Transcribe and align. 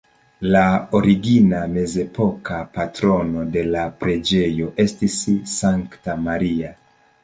La 0.53 0.61
origina 0.99 1.59
mezepoka 1.75 2.63
patrono 2.79 3.47
de 3.57 3.65
la 3.77 3.87
preĝejo 4.03 4.75
estis 4.89 5.23
Sankta 5.59 6.23
Maria. 6.29 6.79